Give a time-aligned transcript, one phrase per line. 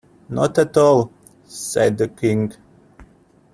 [0.29, 1.11] ‘Not at all,’
[1.45, 2.53] said the King.